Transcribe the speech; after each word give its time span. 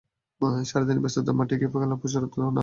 সারা 0.65 0.85
দিনের 0.85 1.03
ব্যস্ততায় 1.03 1.37
মাঠে 1.39 1.55
গিয়ে 1.55 1.69
খেলার 1.73 1.99
ফুরসত 2.01 2.15
হয় 2.15 2.23
না 2.23 2.29
খুব 2.29 2.41
একটা। 2.43 2.51